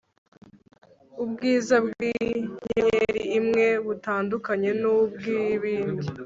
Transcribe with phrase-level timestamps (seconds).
[1.23, 5.21] ubwiza bw inyenyeri imwe butandukanye n ubw
[5.77, 6.07] indi